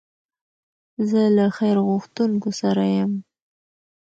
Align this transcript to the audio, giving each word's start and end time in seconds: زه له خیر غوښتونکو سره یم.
زه 1.09 1.21
له 1.37 1.45
خیر 1.57 1.77
غوښتونکو 1.87 2.49
سره 2.61 2.83
یم. 2.97 3.11